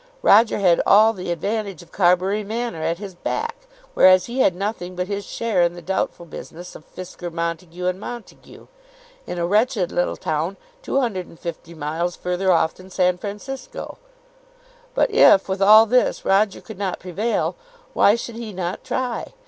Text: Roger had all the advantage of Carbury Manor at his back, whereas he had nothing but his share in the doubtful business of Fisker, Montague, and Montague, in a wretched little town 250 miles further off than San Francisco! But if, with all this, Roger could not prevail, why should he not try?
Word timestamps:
Roger 0.23 0.57
had 0.57 0.81
all 0.83 1.13
the 1.13 1.29
advantage 1.29 1.83
of 1.83 1.91
Carbury 1.91 2.43
Manor 2.43 2.81
at 2.81 2.97
his 2.97 3.13
back, 3.13 3.67
whereas 3.93 4.25
he 4.25 4.39
had 4.39 4.55
nothing 4.55 4.95
but 4.95 5.05
his 5.07 5.23
share 5.23 5.61
in 5.61 5.75
the 5.75 5.79
doubtful 5.83 6.25
business 6.25 6.73
of 6.73 6.83
Fisker, 6.95 7.29
Montague, 7.31 7.85
and 7.85 7.99
Montague, 7.99 8.65
in 9.27 9.37
a 9.37 9.45
wretched 9.45 9.91
little 9.91 10.17
town 10.17 10.57
250 10.81 11.75
miles 11.75 12.15
further 12.15 12.51
off 12.51 12.73
than 12.73 12.89
San 12.89 13.19
Francisco! 13.19 13.99
But 14.95 15.11
if, 15.11 15.47
with 15.47 15.61
all 15.61 15.85
this, 15.85 16.25
Roger 16.25 16.61
could 16.61 16.79
not 16.79 16.97
prevail, 16.97 17.55
why 17.93 18.15
should 18.15 18.37
he 18.37 18.53
not 18.53 18.83
try? 18.83 19.33